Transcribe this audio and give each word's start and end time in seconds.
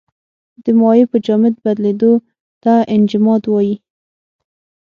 د 0.63 0.65
مایع 0.79 1.05
په 1.11 1.17
جامد 1.25 1.55
بدلیدو 1.65 2.13
ته 2.63 2.73
انجماد 2.95 3.43
وايي. 3.49 3.75